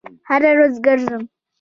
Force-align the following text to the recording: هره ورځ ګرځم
هره 0.27 0.51
ورځ 0.57 0.73
ګرځم 0.85 1.23